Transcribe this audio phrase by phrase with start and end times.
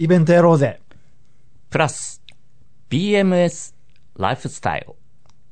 [0.00, 0.80] イベントやろうぜ。
[1.70, 2.22] プラス、
[2.88, 3.74] BMS
[4.16, 4.94] ライフスタイル。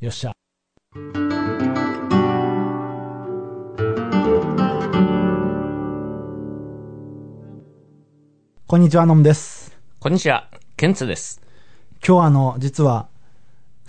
[0.06, 0.30] よっしゃ。
[8.68, 9.76] こんにちは、のむです。
[9.98, 11.42] こんにちは、ケンツです。
[12.06, 13.08] 今日あの、実は、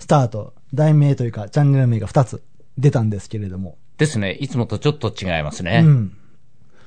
[0.00, 2.42] スタート、題名というか、チャンネル名が2つ
[2.76, 3.78] 出たんですけれども。
[3.96, 5.82] ですね、いつもとちょっと違いますね。
[5.84, 6.16] うん。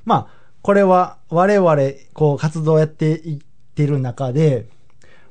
[0.03, 0.27] まあ、
[0.61, 1.77] これは我々、
[2.13, 3.39] こう、活動をやっていっ
[3.75, 4.67] ている中で、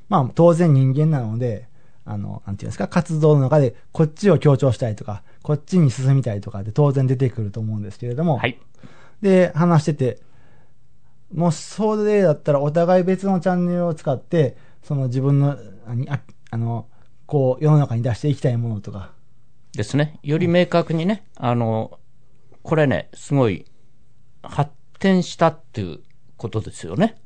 [0.09, 1.69] まあ、当然人間なので、
[2.05, 8.59] あの、なんていうんですか、活動の中で、こっちを強調したいとか、こっちに進みたいとかで当然出てくると思うんですけれども、はい。
[9.23, 10.21] で、話してて、
[11.33, 16.21] もうそれだったらお互い別のチャンネルを使って、その自分の、何あ
[16.51, 16.87] あの、
[17.27, 19.13] こう、世の中に出していきたいものとか、
[19.73, 20.19] ですね。
[20.25, 22.01] より明確にね、あの、
[22.63, 23.67] これね、すごい
[24.43, 26.01] 発展したっていう
[26.37, 27.21] ことですよね。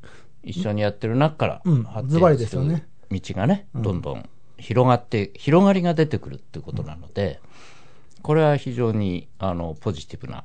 [0.44, 2.86] 一緒にやってる中からうん発ズバリで展すよね。
[3.10, 4.28] 道がね、どんどん
[4.58, 7.40] 広がって、広がりが出てくるっていうことなので、
[8.22, 10.44] これは非常に、あの、ポジティブな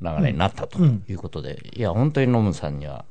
[0.00, 3.04] 流れになったということで、いや、本当にノムさんには、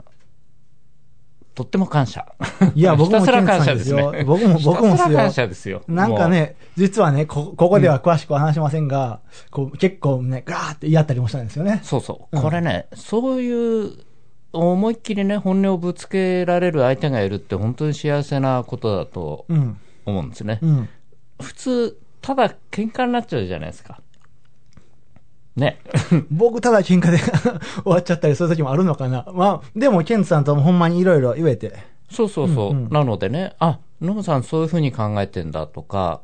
[1.55, 2.25] とっても感謝。
[2.73, 4.13] いや 僕もひたすら感謝ですよ。
[4.25, 5.83] 僕も僕も感謝ですよ。
[5.87, 9.19] なんかね、実はね、こ、ここでは詳しくは話しませんが、
[9.51, 11.81] こう、結構ね、ガーって言い合ったりもしたんですよね。
[11.83, 12.37] そうそう。
[12.37, 13.91] これね、そういう、
[14.51, 19.77] 思いっきりね、本音をぶつけられる相手がいるって本当に幸せなことだとうん。
[20.05, 20.59] 思うんですね。
[20.61, 20.89] うん。
[21.41, 24.01] 普通、ただ喧嘩になっちゃうじゃないですか。
[25.55, 25.79] ね。
[26.31, 27.17] 僕、ただ喧嘩で
[27.83, 29.25] 終わっちゃったりする時もあるのかな。
[29.33, 31.73] まあ、でも、ケンさんともほんまにいろいろ言えて。
[32.09, 32.71] そうそうそう。
[32.71, 36.21] うんうんなのでね、あ、ノムさんそういうふうに考えてんだとか、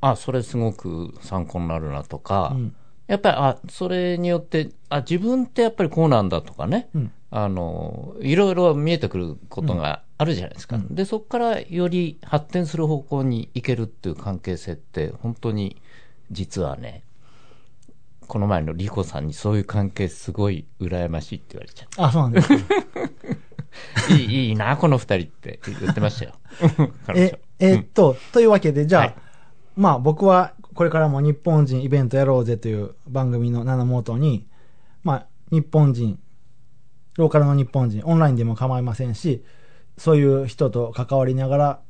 [0.00, 2.74] あ、それすごく参考になるなとか、うん
[3.06, 10.78] やっぱり、あ、それによって、あ、自分ってやっぱりこうなんだとかね、うんあの、いろいろ見えてくることがあるじゃないですか。
[10.90, 15.80] で、そこからより発展する方向に行けるっていう関係性って、本当に、
[16.30, 17.02] 実はね、
[18.26, 22.48] この前のリコさんにそういう関係すごい羨ましいって言われちゃっあ、そうなんです。
[24.08, 24.14] た。
[24.14, 26.32] いい、いいな、この二人って言ってましたよ。
[27.14, 29.14] え、えーっと、というわけで、じゃあ、はい
[29.78, 34.44] まあ僕はこれからも日本人イベントやろうぜという番組の名のもとに、
[35.04, 36.18] まあ日本人、
[37.18, 39.44] ローカルの日本人、オンラインでも構いませんし、
[39.98, 41.80] そういう人と関わりながら、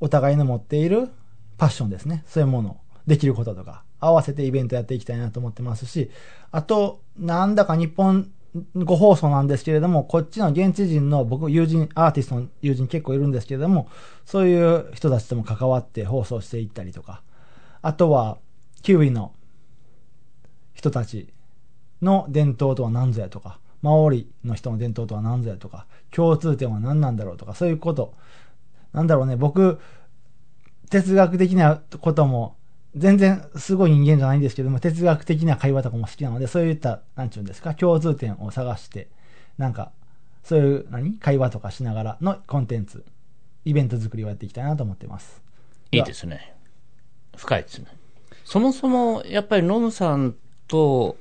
[0.00, 1.08] お互いの持っている
[1.56, 2.24] パッションですね。
[2.26, 6.10] そういうもの、できることとか、合わせてイベントやっていきたいなと思ってますし、
[6.52, 8.30] あと、なんだか日本
[8.76, 13.88] ご放送なんですけれども、こっちの現地人の僕、友人、アーティストの友人結構いるんですけれども、
[14.26, 17.22] そういう人たちとも関わって放送していったりとか、
[17.80, 18.36] あとは、
[18.82, 19.32] キウイの
[20.74, 21.32] 人たち
[22.02, 28.14] の伝統とは何ぞやとか、マオリの人の伝統とは何ぞやとか、共通点は何なんだろうとか、そういうこと。
[28.94, 29.78] なんだろうね、僕、
[30.88, 32.56] 哲学的なことも、
[32.96, 39.08] 全然すごい人間じゃないんですけども、哲学的な会話とかも好きなので、そういった、なんちゅうんですか、共通点を探して、
[39.58, 39.92] なんか、
[40.44, 43.04] そういう、何会話とかしながらのコンテンツ、
[43.66, 45.42] イベント作りをやっていきたいなと思ってます。
[45.92, 46.54] いいですね。
[47.36, 47.88] 深いですね。
[48.46, 50.36] そもそも、やっぱりノムさん
[50.68, 51.18] と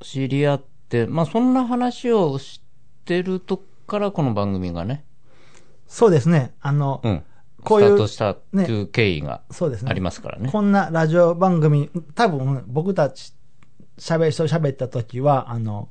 [0.00, 0.62] 知り合っ、
[1.08, 2.62] まあそんな話をし
[3.04, 5.04] てるとこからこの番組がね、
[5.86, 7.22] そうですね、あの、うん。
[7.62, 9.90] こういうスタートしたっていう経緯がそうですね。
[9.90, 10.50] ありますからね。
[10.50, 13.34] こんなラジオ番組、多分僕たち
[13.98, 15.90] 喋、そう喋った時は、あの、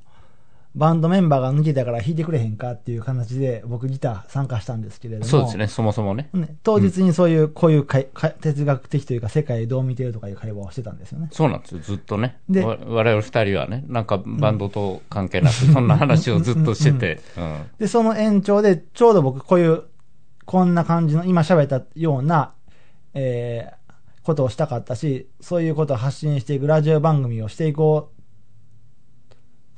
[0.75, 5.25] バンドメンバーが抜けたから弾いてくれへんかっていう形で僕ギター参加したんですけれども。
[5.25, 6.30] そうですね、そもそもね。
[6.33, 6.56] ね。
[6.62, 11.30] 当日にそういう、こういうかいか哲学的というか世界どう見てるとかいう会話をしてたんですよね。
[11.31, 12.38] そうなんですよ、ずっとね。
[12.48, 17.63] でわ我々二人はね、なんかバンドと関係なく、そんな話をずっとしてて、うん。
[17.80, 19.83] で、その延長で、ちょうど僕こういう、
[20.45, 22.54] こんな感じの、今喋ったような、
[23.15, 28.19] えー、ことをしたかったし、そういうことを発信していくラジオ番組をしていこう、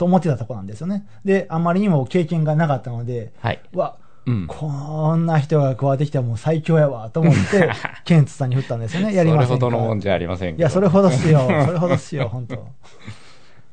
[0.01, 1.06] と思ってたとこなんですよね。
[1.24, 3.62] で、あまりにも経験がなかったので、はい。
[3.74, 4.48] わ、うん。
[4.48, 7.69] こんな人が加わってきたらもう最強やわ、と思って、
[8.03, 9.13] ケンツさんに振ったんですよね。
[9.15, 10.56] やりませんかそれほどのもんじゃありません。
[10.56, 11.42] いや、それほどっすよ。
[11.68, 12.68] それほどっすよ、本当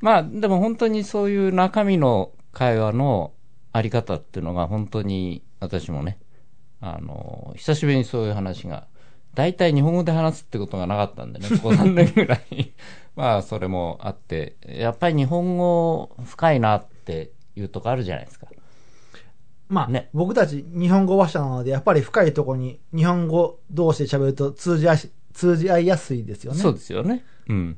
[0.02, 3.32] まあ、でも本当にそういう中身の会話の
[3.72, 6.18] あり方っていうのが本当に私もね、
[6.82, 8.86] あの、久しぶりにそういう話が、
[9.34, 12.74] 大体日本語で話すってことがなかったんでね、ここ3年ぐらい、
[13.18, 18.46] まあ、それもあって、やっぱり日本語深いなっていうとこあるじゃないですか。
[19.68, 26.60] まあ、ね僕たち日本語話者なので、やっぱり深いところに日本語同士で喋ると通じ合いし、通じ合いやすいですよね。
[26.60, 27.24] そうですよね。
[27.48, 27.76] うん。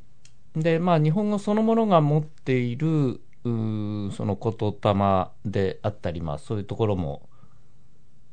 [0.57, 7.31] で、まあ、日本語そのものが持っている、うーその言霊であったり、まあ、そういうところも、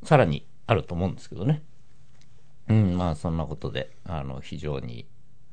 [0.03, 1.63] さらにあると思うんですけどね。
[2.68, 5.07] うん、まあ、そんなことで、あの、非常に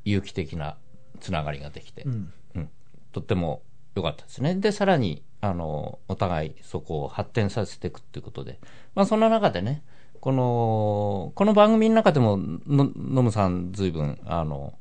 [0.04, 0.78] 有機的な
[1.24, 2.32] つながりができて、うん。
[2.54, 2.70] うん、
[3.12, 3.62] とっても
[3.94, 4.54] 良かったですね。
[4.56, 8.60] で、さらに、あの、お互いそこを発展させていくっていうことで、
[8.94, 9.82] まあ、そんな中でね、
[10.20, 14.74] この、この番組の中でも、の、のむさん随分、あの、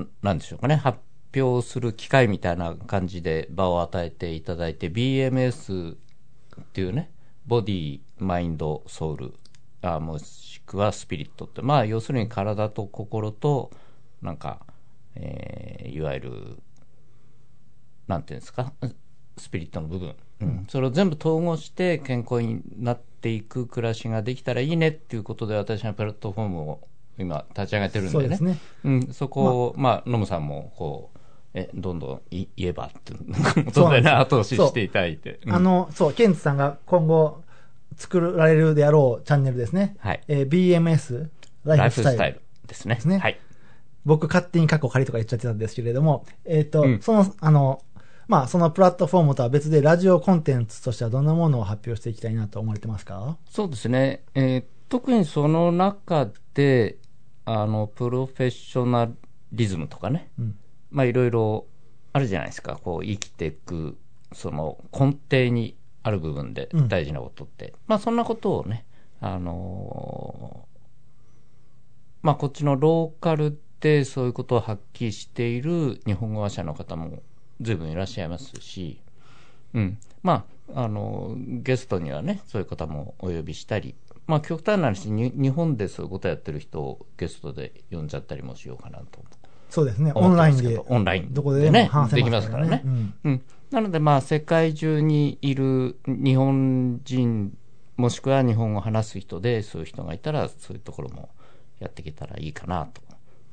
[0.00, 0.98] んなんでしょうかね、発
[1.36, 7.12] 表する機会みたいな感じで場を与えていただいて、BMS っていうね、
[7.46, 9.34] ボディ、マインド、ソウル、
[9.82, 13.70] あもしくはスピリットって、まあ、要するに体と心と、
[14.20, 14.60] なんか、
[15.16, 16.58] えーいわゆる、
[18.06, 18.72] なんていうんですか、
[19.36, 26.80] スピリットの部分、うん、それを全部統合して健康になっていく暮らしができたらいいねっていうことで、私はプラットフォームを
[27.18, 28.58] 今、立ち上げてるんでね、そうですね。
[28.84, 31.18] うん、そこを、まあ、ノムさんもこう、
[31.52, 35.40] えどんどんい言えばっていうことでね、後押ししていただいて。
[35.44, 37.42] う んあの、そう、ケンツさんが今後
[37.96, 39.96] 作られるであろうチャンネルですね。
[39.98, 41.28] はいえー BMS
[41.64, 42.36] ラライイフスタイル。
[42.36, 42.94] イルですね。
[42.94, 43.38] ですねはい。
[44.04, 47.00] 僕勝手に過去仮とか言っちゃってたんですけれども、えっ、と、うん。
[47.00, 47.82] その、あの、
[48.28, 53.36] まあ、そのプラットフォームとは別でラジオコンテンツとしてはどんなものを発表していきたいなと思われてますか？
[53.50, 56.98] そうですね、えー特にその中で、
[57.44, 59.08] あのプロフェッショナ
[59.52, 60.58] リズムとかね、うん。
[60.90, 61.66] まあいろいろ
[62.12, 63.96] あるじゃないですか、こう生きていく、
[64.32, 66.88] その根底にある部分でうん。
[66.88, 68.84] 大事なことって、まあそんなことをね、
[69.20, 70.70] あのー
[72.22, 77.22] まあこっちのローカルでそういうことを発揮している日本語話者の方も
[77.60, 79.00] 随分いらっしゃいますし、
[79.74, 79.98] うん。
[80.22, 80.44] ま
[80.74, 83.94] あ、あの、ゲストにはね、そういう方もお呼びしたり、
[84.26, 89.20] まあ、極端な話に、日本でそういうことやってる人をゲストで呼んじゃったりもしようかなと
[89.70, 90.12] そうですね。
[90.14, 92.82] オ思ンラインでオンラインどこでねできますすかららね。
[92.84, 93.42] うんうん。
[93.70, 97.56] なので、まあ、世界中にいる日本人、
[97.96, 101.28] もしくは日本語を話す人で、そういう人がいたら、そういうところも
[101.78, 103.00] やっていけたらいいかなと。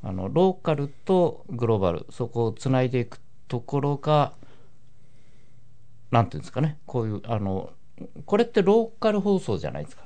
[0.07, 3.19] あの、ローカルとグローバル、そこをつないでいく
[3.50, 4.31] ところが、
[6.12, 7.71] なんていうんですかね、こういう、あの、
[8.25, 10.04] これってローカル放送じゃないですか。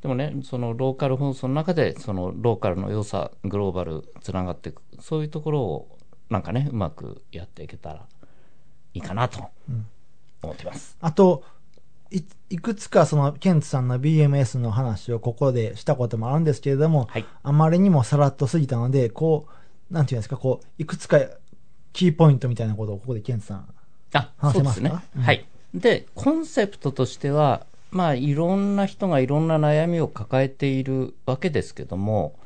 [0.00, 5.98] でもね、そのローカル放送の中で、そのローカルの良さ、グローバルつながっていく、そういうところを、
[6.30, 8.06] なんかね、うまくやっていけたら
[8.94, 9.44] いいかなと
[10.42, 10.96] 思ってます。
[11.02, 11.44] あと、
[12.10, 17.24] いいくつかその、ケンツさんの BMS の話をここでしたこともあるんですけれども、はい。
[17.42, 19.48] あまりにもさらっと過ぎたので、こ
[19.90, 21.18] う、なんていうんですか、こう、いくつか
[21.92, 23.68] キーポイントみたいなことをここでケンツさん。
[24.12, 24.88] あ、話せますか？
[24.88, 25.02] そうですね。
[25.16, 25.44] うんはい。
[25.74, 32.38] で、コンセプトとしては、まあ、いろんな人がいろんな悩みを抱えているわけですけども、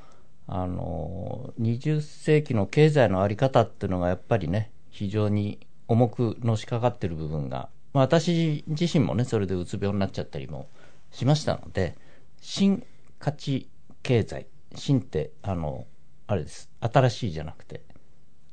[0.46, 5.58] あの、20世紀の経済のあり方っていうのがやっぱりね、非常に
[5.88, 7.69] 重くのしかかってる部分が、
[7.99, 10.69] まあ、私自身もね、それでうつ病になっちゃったりも
[11.11, 11.97] しましたので、
[12.41, 12.87] 新
[13.19, 13.69] 価値
[14.05, 15.85] 経済、新って、あの、
[16.28, 17.83] あれです、新しいじゃなくて、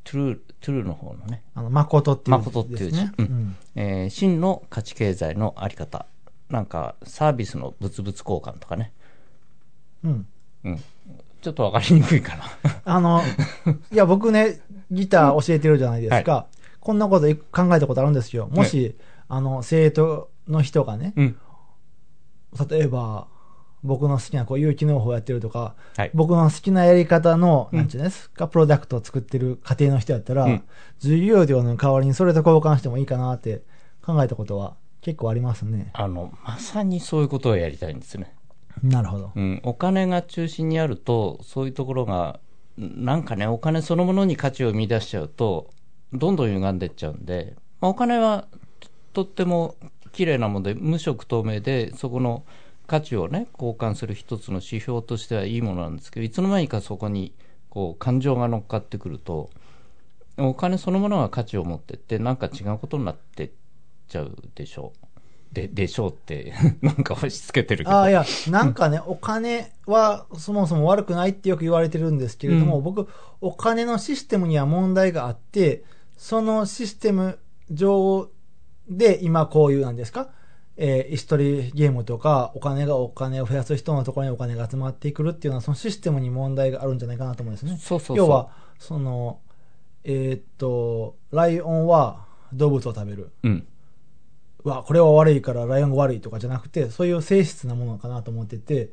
[0.03, 3.01] トゥルー、トゥルーの方のね、あの、誠っていう、誠っていう字。
[3.01, 3.55] ううんん。
[3.75, 6.07] えー真の価値経済のあり方。
[6.49, 8.93] なんか、サービスの物々交換とかね。
[10.03, 10.27] うん。
[10.63, 10.83] うん。
[11.41, 12.45] ちょっとわかりにくいかな。
[12.83, 13.21] あの、
[13.91, 14.59] いや、僕ね、
[14.89, 16.47] ギター教えてるじゃないですか。
[16.79, 18.47] こんなこと考えたことあるんですよ。
[18.51, 18.95] もし、
[19.27, 21.37] あの、生徒の人がね、うん。
[22.69, 23.27] 例えば、
[23.83, 26.11] 僕の好きなこう有機農法をやってるとか、はい。
[26.13, 30.63] 僕の好きなやり方の、うんなんていうんですか、プロダクトを作ってる家庭の人やったら、うん
[30.99, 33.61] 授業料の代わりにそれと交換してもいいかなって
[34.01, 35.91] 考えたことは結構ありますね。
[35.93, 38.33] あの、まさにそういうことをやりたいんですね。
[38.81, 39.31] なるほど。
[39.35, 39.59] うん。
[39.63, 42.39] お金が中心にあると、そういうところが、
[42.77, 45.69] なんかね、お金そのものに価値を生み出しちゃうと、
[46.13, 48.47] どんどん歪んでっちゃうんで、まあ、お金は
[49.15, 49.75] ととっても
[50.11, 52.43] 綺麗なもので、無色透明で、そこの
[52.87, 57.33] 価値をね、交換する一つの指標としてはいいものなんですけど、いつの間にかそこに、
[57.69, 59.49] こう、感情が乗っかってくると、
[60.37, 63.49] お金そのものが価値を持ってって、なんか違うことになってっ
[64.07, 65.05] ちゃうでしょう。
[65.53, 67.97] で、 でしょうって、なんか押し付けてるけど。
[67.97, 73.07] ああ、いや、なんかね、 お金はそもそも悪くないってよく言われてるんですけれども、うん僕、
[73.41, 75.83] お金のシステムには問題があって、
[76.17, 77.39] そのシステム
[77.71, 78.29] 上
[78.89, 80.29] で今こういうなんですか？
[80.77, 87.77] えー、椅子取りゲームとか、お金がお金を増やす人のところにお金が集まってくるっていうのは、そのシステムに問題があるんじゃないかなと思うんですね。
[87.79, 89.39] そうそうそう要は、その、
[90.03, 93.31] えーっと、ライオンは動物を食べる。
[93.43, 93.67] うん。
[94.65, 98.89] うわ、これは悪いからライオンが悪いとかじゃなくて、そういう性質なものかなと思ってて、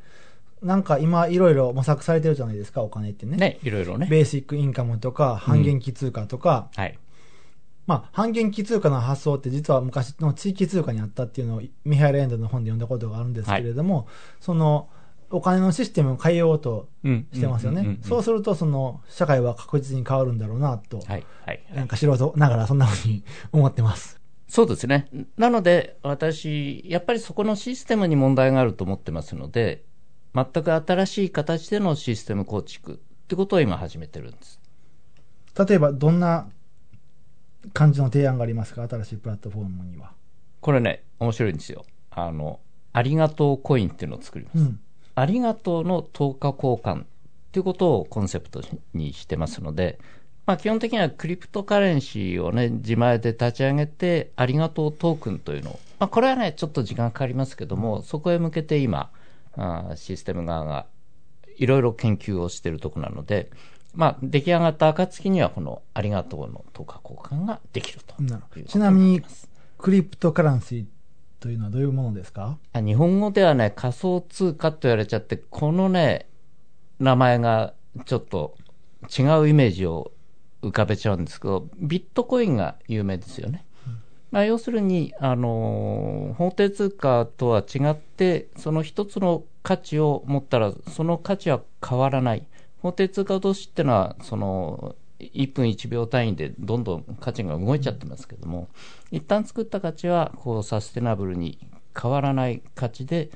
[0.63, 3.37] なんか今いろいろ模索されてるじゃないですか、お金ってね。
[3.37, 4.07] ね、いろいろね。
[4.09, 6.97] ベーシックインカムとか、半減期通貨とか、はい。
[7.87, 14.07] まあ、半減期通貨の発想って実は昔の地域通貨にあったっていうのをミハイル・エンドの本で読んだことがあるんですけれども、
[14.41, 14.89] その、
[15.31, 17.73] お金のシステムを変えようとうんしてますよ。
[17.73, 21.25] ねそうすると、その、社会は確実に変わるんだろうなと、はい。
[21.47, 21.65] はい。
[21.75, 24.21] なんか素人ながらそんなふうに思ってます。
[24.47, 25.09] そうですね。
[25.39, 29.85] なので、私、やっぱりそこのシステムに問題があると思ってますので、
[30.35, 32.97] 全く新しい形でのシステム構築っ
[33.29, 34.61] てことを今始めてるんです。
[35.67, 36.51] 例えば、どんな
[37.73, 40.13] 感じの提案がありますか新しいプラットフォームには。
[40.61, 41.85] これね、面白いんですよ。
[42.11, 42.61] あの、
[42.93, 44.59] ありがとうコインっていうのを作ります。
[44.59, 44.81] うん。
[45.15, 47.05] ありがとうの10日交換
[47.53, 48.63] ということをコンセプト
[48.95, 49.99] にしてますので、
[50.47, 59.11] まあ、基本的にはクリプトカレンシーをね、自前で立ち上げて、ありがとうトークンというのを、まあ、これはね、ちょっと時間かかりますけども、そこへ向けて今、
[59.55, 60.87] あーシステム側が
[61.57, 63.51] いろいろ研究をしているところなので、
[63.95, 68.15] まあ、出来上がった暁には、このありがとうの10日交換ができると
[68.61, 69.23] るちなみに
[69.79, 70.85] クリプトカランシー
[71.41, 72.59] というのはどういうものですか？
[72.73, 76.29] あ日本語ではね、仮想通貨と言われちゃって、このね、
[77.01, 77.75] 名前が
[78.07, 78.57] ちょっと
[79.19, 80.13] 違うイメージを
[80.63, 83.65] 浮かべちゃうんですけど、ビットコインが有名ですよね。
[84.31, 92.47] まあ、要するに、あのー法定通貨とは違って、その一つの価値を持ったら、その価値は変わらない。
[92.83, 98.69] 法定通貨同士ってのは、その、1分1秒単位でどんどん価値が動いちゃってますけども、
[99.13, 101.59] 一旦作った価値は、こう、サステナブルに
[101.99, 103.31] 変わらない価値で、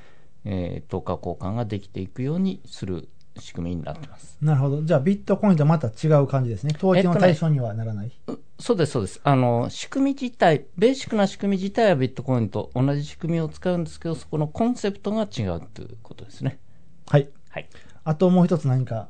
[0.45, 4.37] えー、等価交換ができていくようにする仕組みになってます。
[4.41, 4.83] なるほど。
[4.83, 6.75] じゃあ、ビットコインとはまた違う感じですね。
[6.77, 8.11] 統計の対象にはならない。
[8.59, 9.21] そうです、そうです。
[9.23, 16.59] あの、仕組み自体、ベーシックな仕組み自体はビットコインと同じ仕組みを使うんですけど、そこのコンセプトが違うということですね。
[17.07, 17.29] はい。
[17.51, 17.69] はい。
[18.05, 19.09] あともう一つ何か、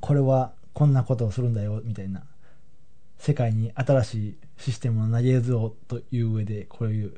[0.00, 2.22] これはこんなことをするんだよ、みたいな。
[3.18, 7.14] 世界に新しいシステムを投げようという上で、こういう。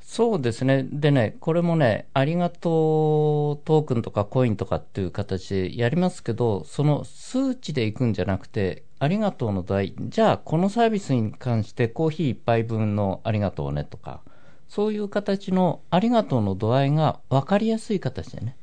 [0.00, 0.86] そうですね。
[0.90, 14.22] でね、これもね、ありがとうトークンとかコインとかっていう形でやりますけど、その数値でいくんじゃなくて、ありがとうの度合い、じゃあこのサービスに関してコーヒー一杯分のありがとうねとか、
[14.68, 18.56] そういう形のありがとうの度合いが分かりやすい形でね、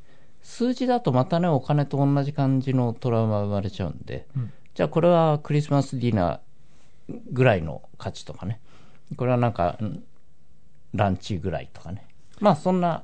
[0.45, 8.59] 数字だとまたね、お金と同じ感じのトラウマが生まれちゃうんで、うんじゃあこれはクリスマスディナーぐらいの価値とかね、
[9.15, 10.03] これはなんか、うん
[10.93, 12.07] ランチぐらいとかね。
[12.39, 13.03] まあそんな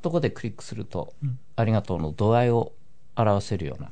[0.00, 1.12] とこでクリックすると、
[1.56, 2.72] ありがとうの度合いを
[3.16, 3.90] 表せるような。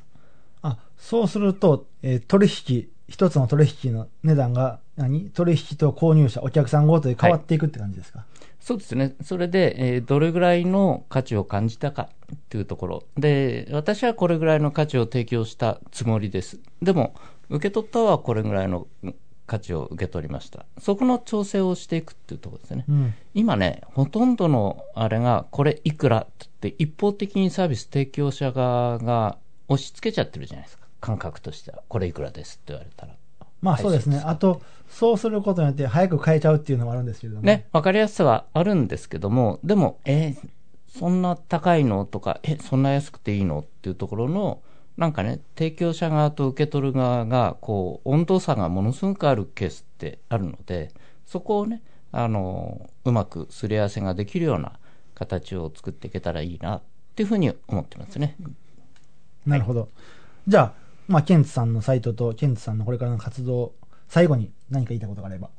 [0.63, 5.29] あ、そうすると、えー取引、一つの取引の値段が、何？
[5.29, 8.25] 取引と購入者、お客さんごとで変わっていくって感じですか、
[8.59, 9.15] そうですね。
[9.23, 13.03] それで、えーどれぐらいの価値を感じたかっていうところ。
[13.17, 16.59] で、私はこれぐらいの価値を提供したつもりです。
[16.81, 17.15] でも、
[17.49, 20.65] 受け取ったはこれぐらいのうん価値を受け取りました。
[20.77, 22.83] そこの調整をしていくっていうところですね。
[22.89, 23.13] うん。
[23.33, 29.37] 今ね、ほとんどのあれが、これいくらって一方的にサービス提供者側が
[29.69, 30.86] 押し付けちゃってるじゃないですか。
[30.99, 31.83] 感覚としては。
[31.87, 33.13] これいくらですって言われたら。
[33.61, 34.21] まあそうですね。
[34.23, 37.43] あと、そうすることによって早く変えちゃうっていうのもあるんですけれども。
[37.43, 40.49] ね、わかりやすさはあるんですけども、でも、えー
[40.97, 44.61] そんな高いのとか、え、そんな安くていいのっていうところの、
[44.97, 50.91] なんかね、提供者側と受け取る側が、こう、温度差がものすごくあるケースってあるので、
[51.25, 54.79] そこをね、あの、うまくすり合わせができるような
[55.13, 56.81] 形を作っていけたらいいな、っ
[57.15, 58.35] ていうふうに思ってますね。
[59.45, 59.89] なるほど。
[60.47, 60.73] じゃあ、
[61.07, 63.73] まあ、ケンツさんのサイトとケンツさんのこれからの活動、
[64.09, 65.49] 最後に何か言いたいことがあれば。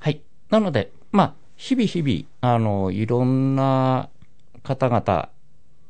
[0.00, 0.22] はい。
[0.50, 4.08] なので、まあ、日々日々、あの、いろんな
[4.62, 5.28] 方々、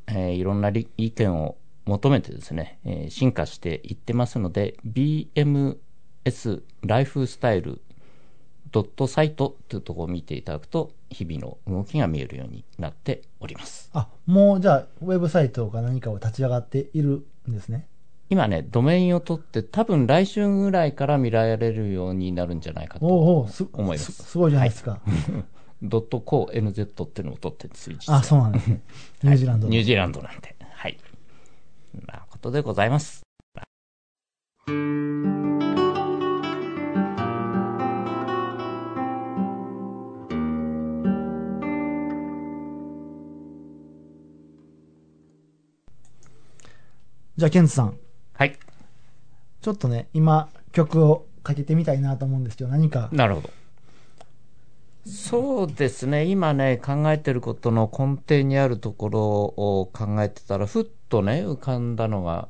[0.07, 1.57] えーいろんなり意見を
[1.87, 5.77] 求めてですね、えー進化していってますので、BMS
[6.83, 7.81] ライフスタイル
[8.73, 13.89] ドットサイトというところを見ていただくと、日々の動きが見えるようになっております。
[13.93, 17.87] あ、もうじゃあ、ウェブサイトか何かを立ち上がっているんですね。
[18.31, 23.65] 今ね、ドメインを取って、多分来春ぐらいから見られるようになるんじゃないかと思います。
[23.73, 25.01] おおすすごいじゃないですか。
[25.83, 28.81] ドットコー NZ っていうのを取ってツイッす、あ、そうなんですね。
[29.23, 30.57] ニュージーランド、はい、ニュージーランドなんで。
[30.73, 30.99] はい。
[32.07, 33.23] なことでございます。
[47.37, 48.04] じゃあ、ケンツさん。
[48.37, 48.59] はい。
[49.63, 53.09] ちょっとね、今、曲をかけてみたいなと思うんですけど、何か？
[53.13, 53.51] なるほど。
[55.07, 62.49] そうですね、今ね、考えてることの根底にあるところを考えてたら、ふっとね、浮かんだのが、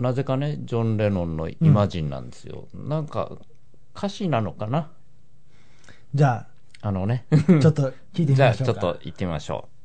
[0.00, 2.68] なぜかね、ジョン・レノンのイマジンなんですよ。
[2.74, 3.32] なんか、
[3.96, 4.90] 歌詞なのかな？
[6.14, 6.46] じゃ
[6.80, 7.26] あのね。
[7.30, 8.80] あ、 ちょっと聞いてみじゃあ、ましょうか。
[8.80, 9.75] ちょっと行ってみましょ Imagine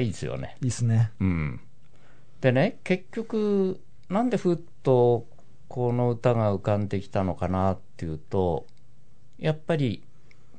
[0.00, 0.56] いいですよね。
[0.62, 1.10] いいっすね。
[1.20, 1.60] うん。
[2.40, 5.26] でね、結局、なんでふっと
[5.68, 8.66] この歌が浮かんできたのかなっていうと、
[9.38, 10.02] やっぱり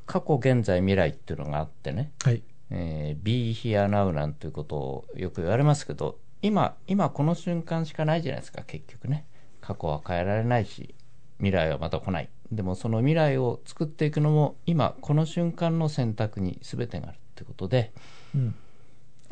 [0.06, 2.44] 過去、現在、未来っていうのがあってね、はい。
[2.70, 9.26] えー be here now なんていうことをよく言われますけど、今、今この瞬間しかないじゃないですか、結局ね。
[9.60, 10.96] 過去は変えられないし、
[11.38, 12.30] 未来はまた来ない。
[12.52, 17.92] でもその未来を作っていくのも、今、この瞬間の選択に全てがあるってことで、
[18.36, 18.56] うん。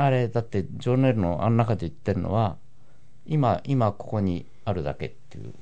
[0.02, 2.56] あれ、だって、ジョン・レルのあの中で言ってるのは、
[3.26, 5.54] 今、今ここにあるだけっていう、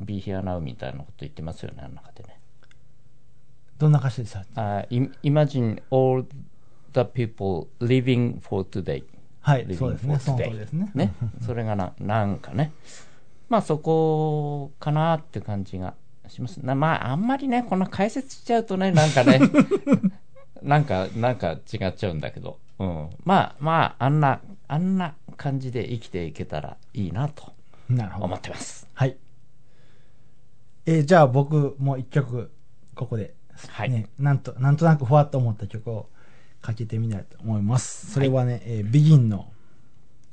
[0.00, 2.40] be here now みたいなこと言ってますよね、あの中でね。
[3.78, 4.40] どんな歌詞でした？
[4.78, 6.24] あ imagine all
[6.92, 9.04] the people living for today.
[9.40, 10.18] はい、そうですね。
[10.18, 10.90] そですね。
[10.94, 11.12] ね？
[11.46, 12.72] それがな、 なんかね。
[13.48, 15.94] まあそこかなって感じが
[16.26, 16.56] します。
[16.58, 19.38] なまああんまりね、こんな解説しちゃうとね、なんかね、
[20.62, 22.58] なんか、なんか違っちゃうんだけど。
[22.82, 23.10] うん。
[23.24, 27.52] まあまあ、あんな、あんな感じで生きていけたらいいなと
[27.88, 28.34] 思。
[28.34, 28.88] ってます。
[28.94, 29.16] はい。
[30.86, 32.50] えーじゃあ僕も一曲、
[32.96, 33.34] ここで、
[33.68, 36.08] はいね、なんと、なんとなくふわっと思った曲を
[36.60, 38.10] かけてみたいと思います。
[38.10, 39.52] それはね、えービギンの、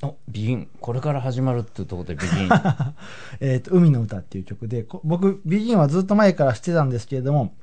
[0.01, 0.69] お、ビギン。
[0.79, 2.49] これから始まるっていうところでビギン。
[3.41, 7.53] えっ、と、海の歌っていう曲で、こ僕、ビギンはずっと前から知ってたんですけれども、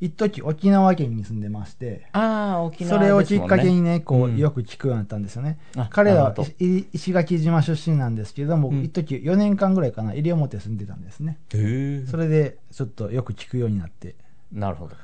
[0.00, 3.98] 一時沖縄県に住んでまして、ああ、沖縄それをきっかけにね。
[3.98, 5.88] ね、こう、うんよく聞くようになったんですよねあ。
[5.90, 11.38] 彼らはなるほどい石垣島出身なんですけれども、うん一時4年間ぐらいかな、西表住んでたんですね。
[11.50, 14.14] それで、ちょっとよく聞くようになって、
[14.52, 14.96] なるほど。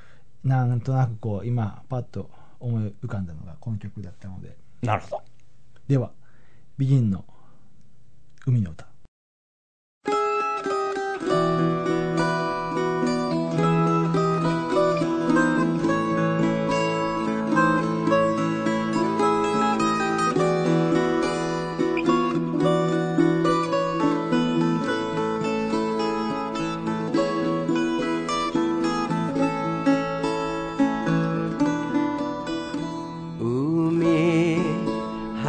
[0.45, 2.31] なんとなくこう、今、パッと
[2.61, 4.57] 思い浮かんだのがこの曲だったので。
[4.83, 5.23] なるほど。
[5.89, 6.13] では、
[6.79, 7.25] ビギンの
[8.47, 8.94] 海の歌。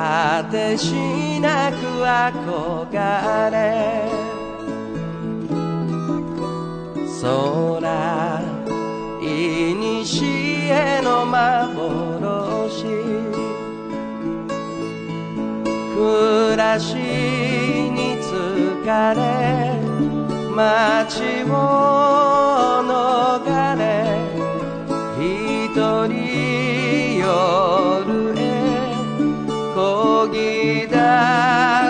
[0.05, 4.05] 果てしなく憧れ
[7.21, 8.41] 空
[9.19, 10.23] いにし
[10.69, 12.83] えの幻
[15.95, 19.19] 暮らしに疲れ
[20.55, 21.49] 街を
[22.85, 24.04] 逃れ
[31.05, 31.84] ぎ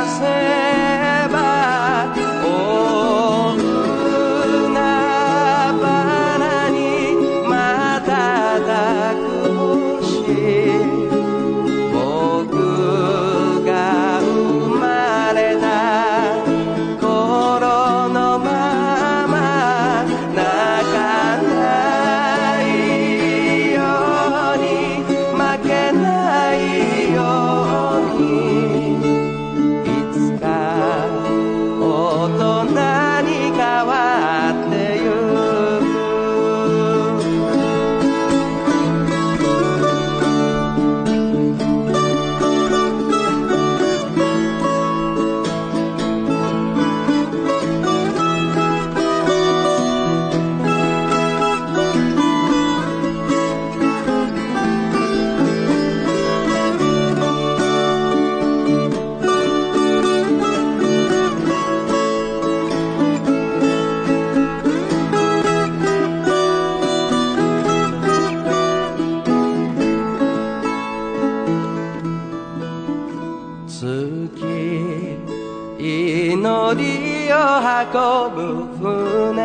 [77.59, 78.41] 運ぶ
[78.77, 79.39] 船。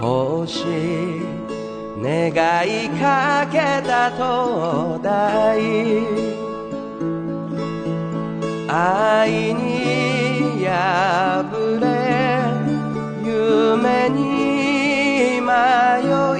[0.00, 0.64] 星
[2.02, 2.30] 願
[2.66, 3.54] いかけ
[3.86, 6.26] た灯台。
[8.68, 11.44] 愛に破
[11.80, 11.86] れ
[13.24, 15.52] 夢に迷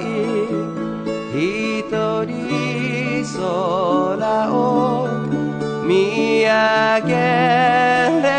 [0.01, 0.05] い
[1.33, 1.89] 一
[2.25, 2.27] 人
[3.23, 3.96] 空を
[7.01, 8.36] 見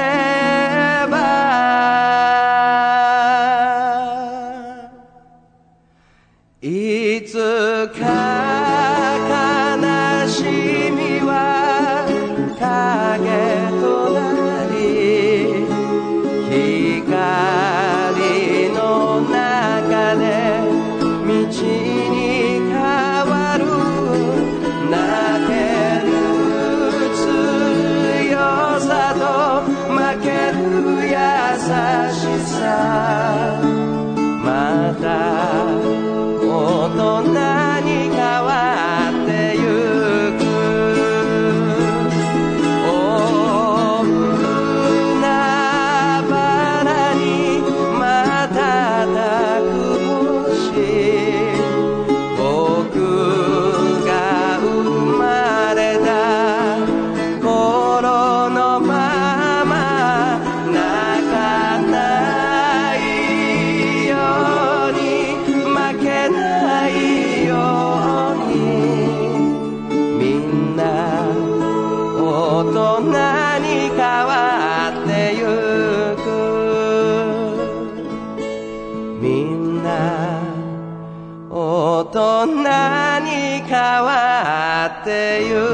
[85.11, 85.68] わっ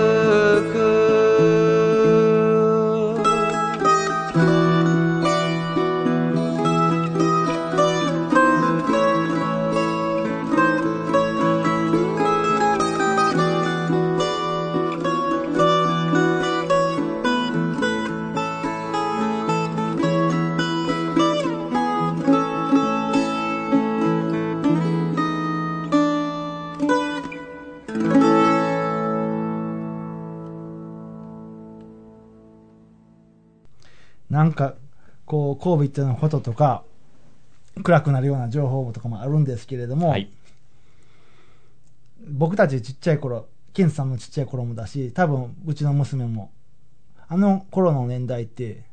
[34.30, 34.74] なんか、
[35.26, 36.84] こう、COVID のこととか、
[37.82, 40.30] 暗くなるような情報とかもあるんですけれども、はい。
[42.28, 46.50] 僕たちちっちゃい頃、ケンさんのちっちゃい頃もだし、多分うちの娘も、
[47.28, 48.84] あの頃の年代って、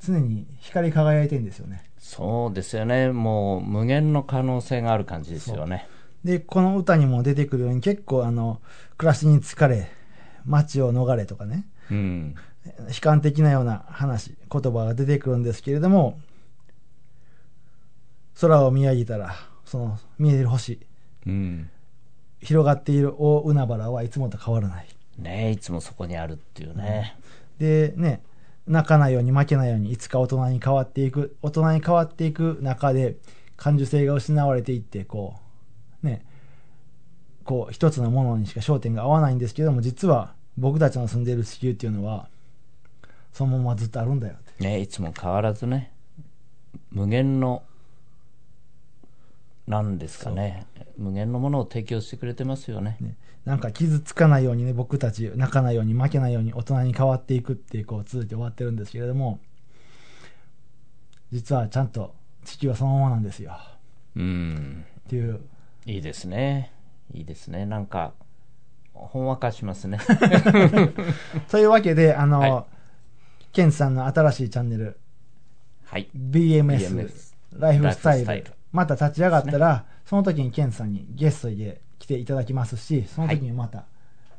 [0.00, 1.82] 常に光り輝いてるんですよね。
[1.98, 3.10] そうですよね。
[3.10, 5.88] もう無限の可能性がある感じですよね。
[6.24, 8.60] で、この歌にも出てくるように結構あの、
[8.96, 9.88] 暮らしに疲れ、
[10.44, 12.34] 街を逃れとかね、うん。
[12.88, 16.18] 悲観的なような話、言葉が出てくるんですけれども、
[18.40, 20.78] 空を見上げたら、その見える星、
[21.26, 21.70] うん。
[22.40, 24.86] 広がっている大海原はいつもと変わらない。
[25.18, 27.16] ねいつもそこにあるっていうね。
[27.58, 28.22] でね、
[28.66, 33.16] 泣かないように負けないようにいつか大人に変わっていく、大人に変わっていく中で
[33.56, 35.36] 感受性が失われていって、こ
[36.02, 36.24] う、ね、
[37.44, 42.28] こう一つのものにしか焦点が合わないんですけども、実は僕たちの住んでいる地球っていうのは、
[43.36, 44.64] そのままずっとあるんだよって。
[44.64, 45.92] ねいつも変わらずね。
[46.90, 47.64] 無限の、
[49.66, 50.66] なんですかね。
[50.96, 52.96] 無限のものを提供してくれてますよね。
[52.98, 59.38] ね、なんか傷つかないようにね、僕たち泣かないように負けないように大人に変わっていくってこう続いて終わってるんですけれども、
[61.30, 63.54] 実はちゃんと地球はそのままなんですよ。
[64.14, 64.86] うん。
[65.00, 65.42] っていう
[65.84, 66.72] いいですね。
[67.12, 67.66] いいですね。
[67.66, 68.14] なんか、
[68.94, 69.98] ほんわかしますね。
[71.50, 72.75] というわけで、あの、はい
[73.56, 74.98] ケンさんの新しいチャンネル、
[75.86, 76.10] はい。
[76.14, 78.44] BMS、BMS ライフスタイル。
[78.70, 83.86] また立ち上がったら、その時にケンさんにゲストで来ていただきますし、その時にまた、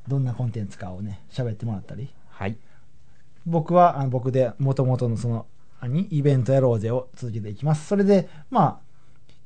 [0.08, 2.58] どんなコンテンツかをね、喋ってもらったり、はい。
[3.48, 5.48] 僕はあの僕で元々のその、
[5.82, 7.88] 何イベントやろうぜを続けていきます。
[7.88, 8.80] それで、まあ、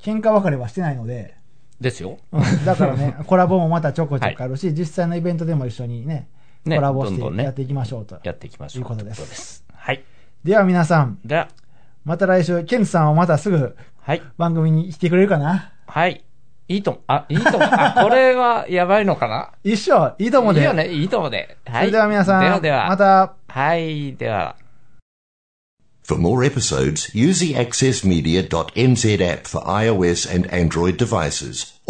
[0.03, 1.37] 喧嘩別れはしてないので、
[1.79, 2.17] ですよ。
[2.33, 2.65] うん。
[2.65, 6.27] だからね、 コラボもまたちょこちょこあるし、実際のイベントでも一緒にね、
[6.65, 8.19] ねコラボしてやっていきましょうと。
[8.23, 8.83] やっていきましょう。
[8.83, 9.65] いうことです。
[9.73, 10.03] はい。
[10.43, 11.49] では皆さん、では、
[12.03, 14.21] また来週、ケンさんはまたすぐはい。
[14.37, 15.71] 番組に来てくれるかな？
[15.85, 16.23] はい。
[16.67, 19.51] いいとも、あ、いいとも、あ、これはやばいのかな？
[19.63, 20.61] 一緒いいと思うで。
[20.61, 21.57] いいよね、いいともで。
[21.65, 21.81] はい。
[21.81, 22.87] それでは皆さん、ではでは。
[22.87, 24.55] また、はい、では。
[26.03, 31.79] For more episodes, use the accessmedia.nz app for iOS and Android devices,